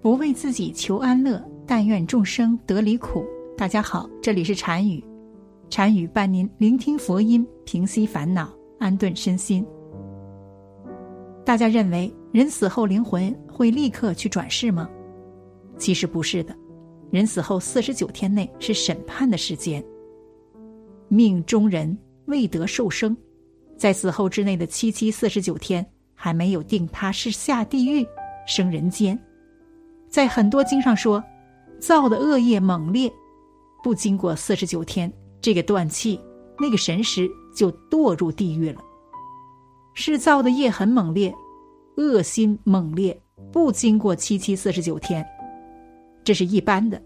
[0.00, 3.26] 不为自己求安乐，但愿众生得离苦。
[3.56, 5.02] 大家好，这里是禅语，
[5.68, 8.48] 禅语伴您聆听佛音，平息烦恼，
[8.78, 9.66] 安顿身心。
[11.44, 14.88] 大家认为人死后灵魂会立刻去转世吗？
[15.78, 16.54] 其实不是的，
[17.10, 19.84] 人死后四十九天内是审判的时间。
[21.08, 23.16] 命中人未得受生，
[23.76, 25.84] 在死后之内的七七四十九天，
[26.14, 28.06] 还没有定他是下地狱。
[28.46, 29.18] 生人间，
[30.08, 31.22] 在很多经上说，
[31.80, 33.12] 造的恶业猛烈，
[33.82, 36.18] 不经过四十九天，这个断气，
[36.58, 38.80] 那个神识就堕入地狱了。
[39.94, 41.34] 是造的业很猛烈，
[41.96, 43.20] 恶心猛烈，
[43.52, 45.26] 不经过七七四十九天，
[46.24, 47.00] 这是一般的。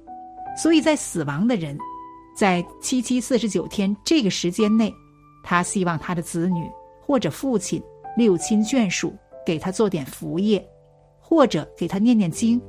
[0.57, 1.77] 所以在死亡的人，
[2.37, 4.95] 在七七四十九天这个时间内，
[5.43, 7.83] 他希望他的子女或者父亲、
[8.17, 9.13] 六亲眷属
[9.45, 10.65] 给他做点福业。
[11.25, 12.61] 或者给他念念经，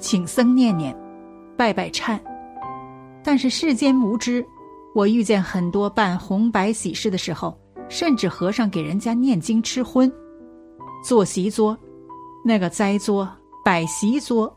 [0.00, 0.96] 请僧念念，
[1.56, 2.18] 拜拜忏。
[3.22, 4.44] 但是世间无知，
[4.94, 7.56] 我遇见很多办红白喜事的时候，
[7.88, 10.10] 甚至和尚给人家念经吃荤，
[11.04, 11.76] 坐席桌，
[12.42, 13.28] 那个斋桌、
[13.62, 14.52] 摆席桌，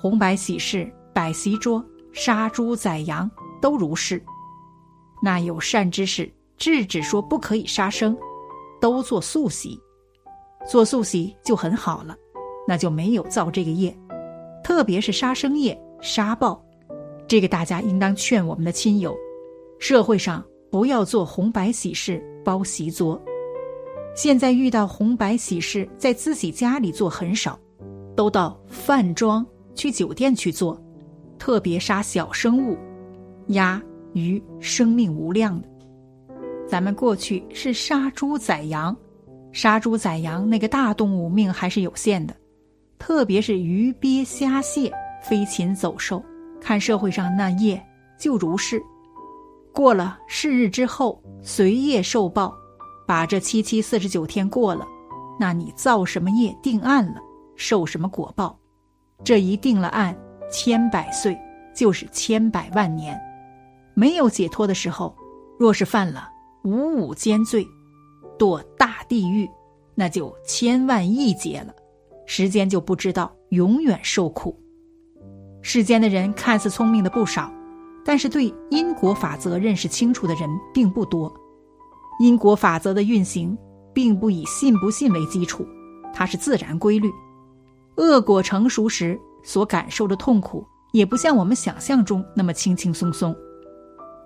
[0.00, 4.20] 红白喜事摆席桌，杀猪宰羊都如是。
[5.22, 8.16] 那有善知识制止说不可以杀生，
[8.80, 9.78] 都做素席，
[10.66, 12.16] 做素席就很好了。
[12.66, 13.96] 那就没有造这个业，
[14.62, 16.64] 特别是杀生业、杀报，
[17.26, 19.14] 这个大家应当劝我们的亲友，
[19.78, 23.20] 社会上不要做红白喜事、包席桌。
[24.14, 27.58] 现在遇到红白喜事，在自己家里做很少，
[28.14, 30.80] 都到饭庄去酒店去做，
[31.38, 32.76] 特别杀小生物，
[33.48, 35.68] 鸭、鱼，生命无量的。
[36.68, 38.96] 咱们过去是杀猪宰羊，
[39.50, 42.34] 杀猪宰羊那个大动物命还是有限的。
[43.04, 44.88] 特别是鱼鳖虾蟹
[45.24, 46.22] 飞禽走兽，
[46.60, 47.84] 看社会上那业
[48.16, 48.80] 就如是。
[49.72, 52.54] 过了是日之后，随业受报，
[53.04, 54.86] 把这七七四十九天过了，
[55.36, 57.20] 那你造什么业定案了，
[57.56, 58.56] 受什么果报？
[59.24, 60.16] 这一定了案，
[60.48, 61.36] 千百岁
[61.74, 63.20] 就是千百万年，
[63.94, 65.12] 没有解脱的时候，
[65.58, 66.30] 若是犯了
[66.62, 67.66] 五五间罪，
[68.38, 69.50] 堕大地狱，
[69.96, 71.74] 那就千万亿劫了。
[72.26, 74.58] 时间就不知道，永远受苦。
[75.60, 77.52] 世间的人看似聪明的不少，
[78.04, 81.32] 但是对因果法则认识清楚的人并不多。
[82.18, 83.56] 因果法则的运行，
[83.92, 85.66] 并不以信不信为基础，
[86.12, 87.10] 它是自然规律。
[87.96, 93.34] 恶果成熟时所感受的痛苦，也不像我们想象中那么轻轻松松。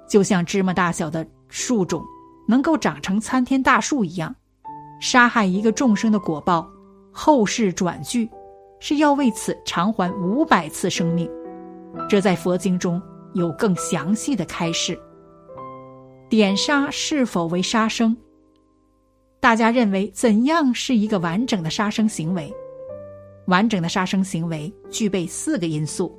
[0.09, 2.05] 就像芝麻大小的树种
[2.47, 4.35] 能够长成参天大树一样，
[5.01, 6.71] 杀害一个众生的果报。
[7.19, 8.29] 后世转句，
[8.79, 11.27] 是要为此偿还五百次生命，
[12.11, 13.01] 这在佛经中
[13.33, 15.01] 有更详细的开示。
[16.29, 18.15] 点杀是否为杀生？
[19.41, 22.53] 大家认为怎样是一个完整的杀生行为？
[23.47, 26.15] 完整的杀生行为具备四个因素：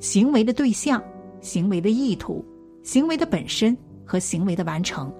[0.00, 1.02] 行为的对象、
[1.42, 2.42] 行为的意图、
[2.82, 5.12] 行为的本身和行为的完成。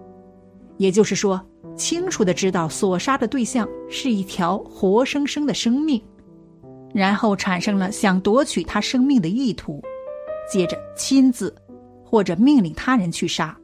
[0.78, 1.40] 也就是说。
[1.76, 6.02] 清楚的知道所杀的对象是一条活生生的生命，
[6.94, 9.82] 然后产生了想夺取他生命的意图，
[10.50, 11.54] 接着亲自
[12.02, 13.54] 或者命令他人去杀，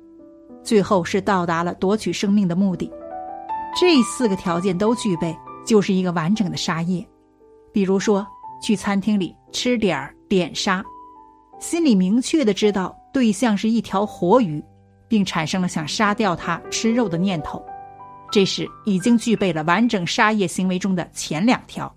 [0.62, 2.92] 最后是到达了夺取生命的目的。
[3.80, 5.34] 这四个条件都具备，
[5.64, 7.02] 就是一个完整的杀业。
[7.72, 8.26] 比如说，
[8.62, 10.84] 去餐厅里吃点儿点杀，
[11.58, 14.62] 心里明确的知道对象是一条活鱼，
[15.12, 17.62] 并产生了想杀掉它吃肉的念头。
[18.30, 21.94] 这时已经具备了完整杀业行为中的前两条。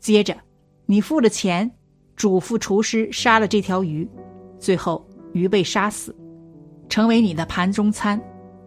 [0.00, 0.36] 接着，
[0.84, 1.70] 你付了钱，
[2.16, 4.06] 嘱咐厨师杀了这条鱼，
[4.58, 6.14] 最后鱼被杀死，
[6.90, 8.20] 成为你的盘中餐。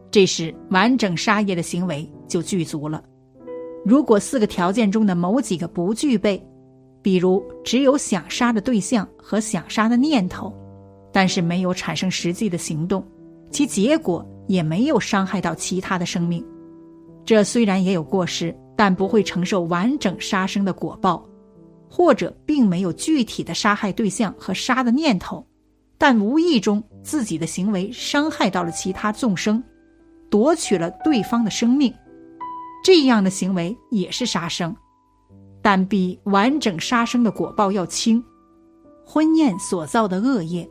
[0.09, 3.03] 这时，完整杀业的行为就具足了。
[3.85, 6.43] 如果四个条件中的某几个不具备，
[7.03, 10.51] 比如只有想杀的对象和想杀的念头，
[11.11, 13.05] 但是没有产生实际的行动，
[13.53, 16.43] 其结果也没有伤害到其他的生命。
[17.23, 21.23] 这虽然也有过失，但不会承受完整杀生的果报，
[21.87, 25.45] 或者并没有具体的杀害对象和杀的念头，
[25.97, 29.63] 但无意中自己的行为伤害到了其他众生，
[30.29, 31.93] 夺取了对方的生命，
[32.83, 34.75] 这样的行为也是杀生，
[35.61, 38.21] 但比完整杀生的果报要轻。
[39.05, 40.67] 婚宴所造的恶业。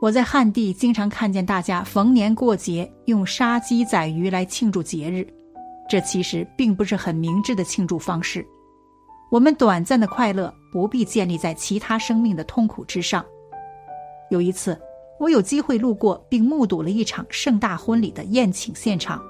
[0.00, 5.26] 我在汉地经常看见大家逢年过节用杀鸡宰鱼来庆祝节日，
[5.88, 8.46] 这其实并不是很明智的庆祝方式。
[9.30, 13.24] 我们短暂的快乐不必建立在其他生命的痛苦之上。
[14.30, 14.78] 有一次，
[15.18, 19.20] 我有机会路过并目睹了一场盛大婚礼的宴请现场，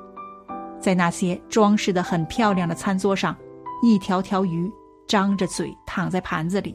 [0.81, 3.37] 在那些装饰的很漂亮的餐桌上，
[3.83, 4.71] 一条条鱼
[5.07, 6.75] 张着嘴躺在盘子里，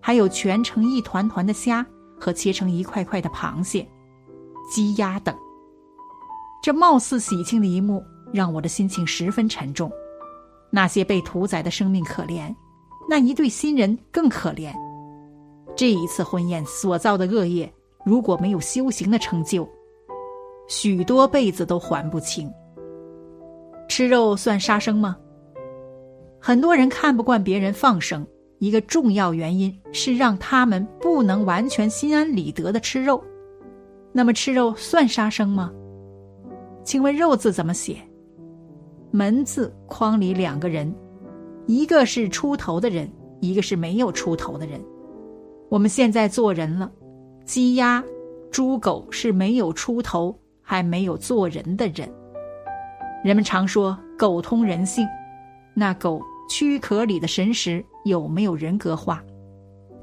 [0.00, 1.84] 还有蜷成一团团的虾
[2.22, 3.84] 和切成一块块的螃蟹、
[4.70, 5.36] 鸡鸭等。
[6.62, 8.00] 这貌似喜庆的一幕
[8.32, 9.90] 让我的心情十分沉重。
[10.70, 12.54] 那些被屠宰的生命可怜，
[13.08, 14.72] 那一对新人更可怜。
[15.74, 17.70] 这一次婚宴所造的恶业，
[18.04, 19.68] 如果没有修行的成就，
[20.68, 22.48] 许多辈子都还不清。
[23.88, 25.16] 吃肉算杀生吗？
[26.40, 28.24] 很多人看不惯别人放生，
[28.62, 33.20] 一个重要原因是让他们不能完全心安理得的吃肉。
[34.12, 35.72] 那么吃肉算杀生吗？
[36.84, 37.96] 请问“肉”字怎么写？
[39.10, 40.94] 门字框里两个人，
[41.66, 43.10] 一个是出头的人，
[43.40, 44.80] 一个是没有出头的人。
[45.68, 46.88] 我们现在做人了，
[47.44, 48.00] 鸡鸭、
[48.52, 52.08] 猪狗是没有出头还没有做人的人。
[53.24, 55.04] 人们常说狗通人性，
[55.74, 59.22] 那狗躯壳里的神识有没有人格化？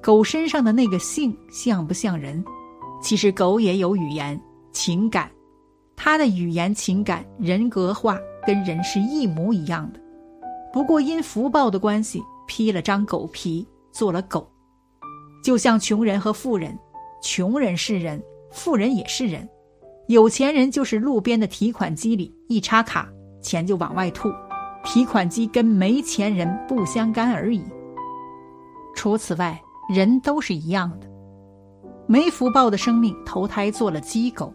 [0.02, 2.44] 狗身上的那个性像不像人？
[3.02, 4.40] 其实狗也有语言、
[4.72, 5.30] 情感，
[5.96, 8.18] 它的语言、情感人格化。
[8.48, 10.00] 跟人是一模一样的，
[10.74, 14.50] 不过因福报的关系，披了张狗皮做了狗，
[15.44, 16.76] 就像穷人和富人，
[17.22, 18.20] 穷人是人，
[18.50, 19.48] 富人也是人，
[20.08, 23.08] 有钱人就是路边的提款机里一插卡，
[23.42, 24.32] 钱就往外吐，
[24.86, 27.62] 提款机跟没钱人不相干而已。
[29.00, 29.58] 除此外，
[29.88, 31.08] 人都是一样的，
[32.06, 34.54] 没福报的生命投胎做了鸡狗，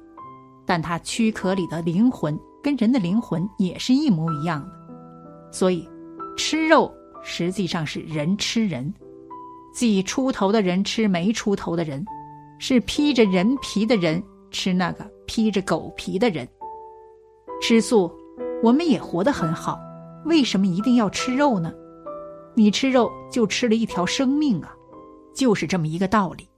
[0.67, 2.38] 但他躯壳里的灵魂。
[2.62, 5.88] 跟人的灵魂也是一模一样的，所以
[6.37, 6.93] 吃肉
[7.23, 8.93] 实际上是人吃人，
[9.73, 12.05] 即出头的人吃没出头的人，
[12.58, 16.47] 是披着人皮的人吃那个披着狗皮的人。
[17.62, 18.12] 吃素，
[18.62, 19.81] 我们也活得很好，
[20.26, 21.73] 为什么一定要吃肉呢？
[22.54, 24.74] 你吃肉就吃了一条生命啊，
[25.34, 26.48] 就是这么一个道理。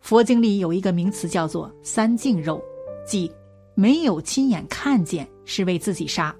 [0.00, 2.62] 佛经里有一个名词叫做三净肉，
[3.06, 3.30] 即。
[3.76, 6.34] 没有亲眼看见是为自己杀，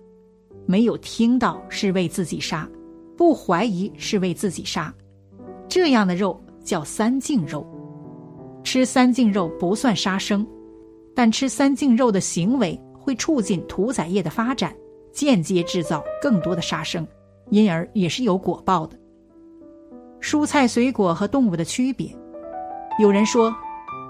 [0.66, 2.68] 没有听到是为自己杀，
[3.16, 4.92] 不怀疑是为自己杀，
[5.66, 7.66] 这样的肉叫三净肉。
[8.62, 10.46] 吃三净肉不算杀生，
[11.14, 14.76] 但吃三净肉的行为会促进屠宰业的发展，
[15.10, 17.06] 间接制造更多的杀生，
[17.50, 18.98] 因而也是有果报的。
[20.20, 22.14] 蔬菜水果和动物的区别，
[22.98, 23.54] 有人说，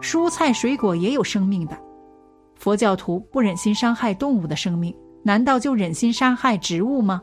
[0.00, 1.78] 蔬菜水果也有生命的。
[2.56, 7.22] 佛教徒不忍心伤害动物的生命，难道就忍心伤害植物吗？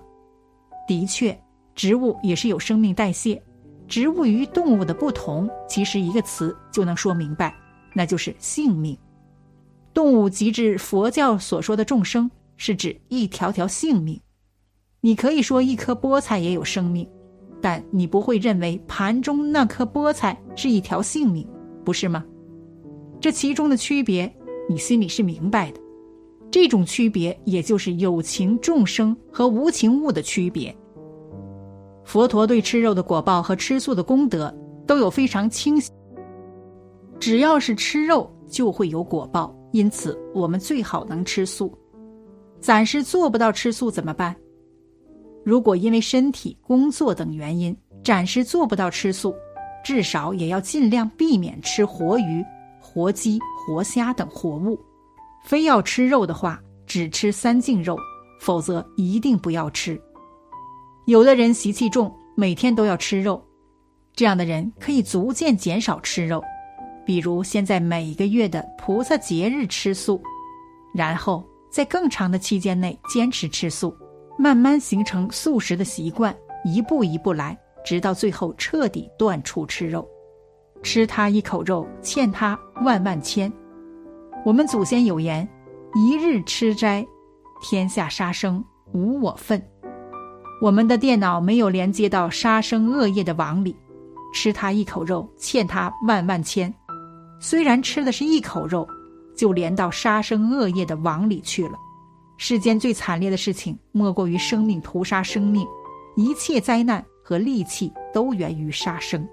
[0.88, 1.38] 的确，
[1.76, 3.42] 植物也是有生命代谢。
[3.88, 7.56] 植物与动物的不同，其实一个词就能说明白，
[7.94, 8.98] 那就是性命。
[9.94, 14.20] 动物即指佛教所说的众生，是指一条条性命。
[15.08, 17.10] 你可以说一颗菠菜也有生命，
[17.62, 21.48] 但你不会认为盘中那颗菠菜是一条性命，
[21.86, 22.26] 不是吗？
[23.22, 24.30] 这其中的区别。
[24.68, 25.80] 你心里是明白的，
[26.52, 30.76] 这种区别也就是有情众生和无情物的区别。
[32.04, 34.54] 佛陀对吃肉的果报和吃素的功德
[34.86, 35.90] 都有非常清晰。
[37.18, 41.74] 只要是吃肉，就会有果报，因此我们最好能吃素。
[42.60, 44.36] 暂时做不到吃素怎么办？
[45.48, 47.74] 如果因为身体、工作等原因
[48.04, 49.34] 暂时做不到吃素，
[49.82, 52.44] 至少也要尽量避免吃活鱼。
[52.82, 54.78] 活鸡、活虾等活物，
[55.46, 57.98] 非要吃肉的话，只吃三净肉，
[58.42, 59.98] 否则一定不要吃。
[61.06, 63.42] 有的人习气重，每天都要吃肉，
[64.14, 66.44] 这样的人可以逐渐减少吃肉，
[67.06, 70.22] 比如先在每个月的菩萨节日吃素，
[70.94, 73.96] 然后在更长的期间内坚持吃素，
[74.38, 80.08] 慢慢形成素食的习惯，一步一步来，直到最后彻底断除吃肉。
[80.84, 83.52] 吃他一口肉，欠他万万千。
[84.46, 85.48] 我们祖先有言
[85.96, 87.06] ：“一日吃斋，
[87.62, 88.64] 天下杀生
[88.94, 89.62] 无我份。”
[90.62, 93.76] 我们的电脑没有连接到杀生恶业的网里，
[94.34, 96.74] 吃他一口肉，欠他万万千。
[97.40, 98.88] 虽然吃的是一口肉，
[99.36, 101.78] 就连到杀生恶业的网里去了。
[102.38, 105.68] 世间最惨烈的事情莫过于生命屠杀生命
[106.16, 109.28] 一切灾难和戾气都源于杀生。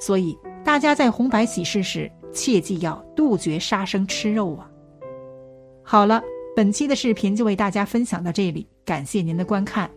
[0.00, 4.68] 所以大家在红白喜事时切记要杜绝杀生吃肉啊。
[5.82, 6.22] 好了
[6.54, 9.90] 本期的视频就为大家分享到这里感谢您的观看。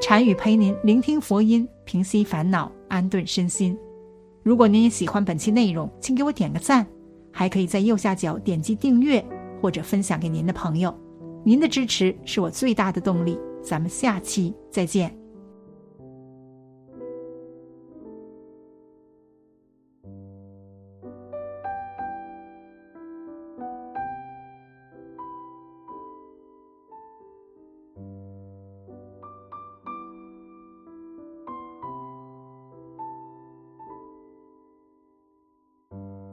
[0.00, 3.76] 禅语陪您聆听佛音平息烦恼安顿身心。
[4.42, 6.86] 如果您也喜欢本期内容请给我点个赞
[7.32, 9.24] 还可以在右下角点击订阅
[9.60, 11.03] 或者分享给您的朋友。
[11.44, 15.23] 您的支持是我最大的动力咱们下期再见。